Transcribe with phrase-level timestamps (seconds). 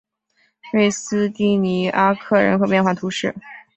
[0.73, 3.35] 瑞斯蒂尼阿克人口变化图示